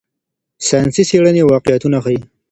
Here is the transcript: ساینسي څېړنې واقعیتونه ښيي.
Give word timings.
ساینسي 0.67 1.03
څېړنې 1.09 1.43
واقعیتونه 1.45 1.97
ښيي. 2.03 2.19